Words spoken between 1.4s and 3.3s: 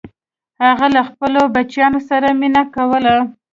بچیانو سره مینه کوله.